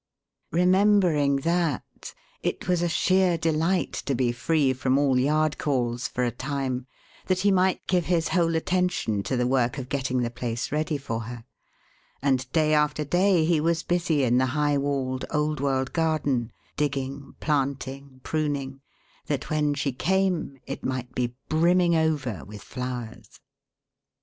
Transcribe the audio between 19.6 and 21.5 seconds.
she came it might be